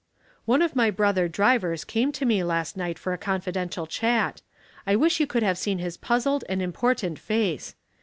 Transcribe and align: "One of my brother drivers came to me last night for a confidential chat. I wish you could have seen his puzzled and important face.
"One 0.45 0.63
of 0.63 0.75
my 0.75 0.89
brother 0.89 1.27
drivers 1.27 1.83
came 1.83 2.11
to 2.13 2.25
me 2.25 2.43
last 2.43 2.75
night 2.75 2.97
for 2.97 3.13
a 3.13 3.19
confidential 3.19 3.85
chat. 3.85 4.41
I 4.87 4.95
wish 4.95 5.19
you 5.19 5.27
could 5.27 5.43
have 5.43 5.59
seen 5.59 5.77
his 5.77 5.95
puzzled 5.95 6.43
and 6.49 6.59
important 6.59 7.19
face. 7.19 7.75